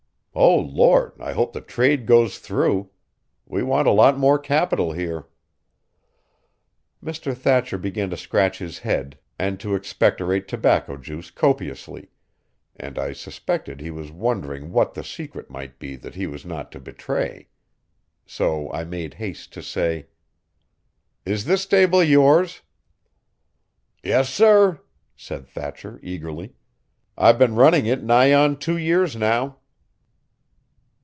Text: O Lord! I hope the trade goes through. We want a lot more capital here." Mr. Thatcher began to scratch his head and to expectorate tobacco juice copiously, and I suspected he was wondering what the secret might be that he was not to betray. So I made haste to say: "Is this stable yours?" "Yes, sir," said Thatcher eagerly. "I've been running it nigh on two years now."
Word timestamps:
O 0.33 0.55
Lord! 0.57 1.19
I 1.19 1.33
hope 1.33 1.51
the 1.51 1.59
trade 1.59 2.05
goes 2.05 2.39
through. 2.39 2.89
We 3.45 3.63
want 3.63 3.85
a 3.85 3.91
lot 3.91 4.17
more 4.17 4.39
capital 4.39 4.93
here." 4.93 5.27
Mr. 7.03 7.35
Thatcher 7.35 7.77
began 7.77 8.09
to 8.11 8.15
scratch 8.17 8.59
his 8.59 8.79
head 8.79 9.19
and 9.37 9.59
to 9.59 9.75
expectorate 9.75 10.47
tobacco 10.47 10.95
juice 10.95 11.31
copiously, 11.31 12.11
and 12.77 12.97
I 12.97 13.11
suspected 13.11 13.81
he 13.81 13.91
was 13.91 14.09
wondering 14.09 14.71
what 14.71 14.93
the 14.93 15.03
secret 15.03 15.49
might 15.49 15.79
be 15.79 15.97
that 15.97 16.15
he 16.15 16.27
was 16.27 16.45
not 16.45 16.71
to 16.71 16.79
betray. 16.79 17.49
So 18.25 18.71
I 18.71 18.85
made 18.85 19.15
haste 19.15 19.51
to 19.53 19.61
say: 19.61 20.07
"Is 21.25 21.43
this 21.43 21.63
stable 21.63 22.01
yours?" 22.01 22.61
"Yes, 24.01 24.29
sir," 24.33 24.79
said 25.17 25.45
Thatcher 25.45 25.99
eagerly. 26.01 26.53
"I've 27.17 27.37
been 27.37 27.55
running 27.55 27.85
it 27.85 28.01
nigh 28.01 28.31
on 28.33 28.55
two 28.57 28.77
years 28.77 29.17
now." 29.17 29.57